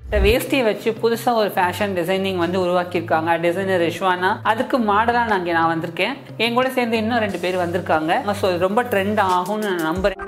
இந்த 0.01 0.19
வேஷ்டியை 0.25 0.65
வச்சு 0.67 0.89
புதுசாக 1.03 1.41
ஒரு 1.43 1.51
ஃபேஷன் 1.55 1.95
டிசைனிங் 1.99 2.41
வந்து 2.43 2.59
உருவாக்கியிருக்காங்க. 2.65 3.31
டிசைனர் 3.45 3.85
ரிஷ்வானா 3.87 4.31
அதுக்கு 4.51 4.79
மாடலாக 4.91 5.31
நான் 5.31 5.41
இங்கே 5.43 5.57
நான் 5.59 5.73
வந்திருக்கேன். 5.73 6.15
என் 6.45 6.59
கூட 6.59 6.71
சேர்ந்து 6.79 7.01
இன்னும் 7.03 7.23
ரெண்டு 7.25 7.39
பேர் 7.45 7.63
வந்திருக்காங்க. 7.65 8.23
ஸோ 8.43 8.59
ரொம்ப 8.67 8.83
ட்ரெண்ட் 8.93 9.23
ஆகும்னு 9.37 9.69
நான் 9.71 9.87
நம்புறேன். 9.91 10.23